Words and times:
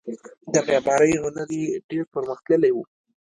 د 0.53 0.55
معمارۍ 0.67 1.13
هنر 1.23 1.49
یې 1.61 1.65
ډیر 1.89 2.03
پرمختللی 2.13 2.71
و 2.73 2.77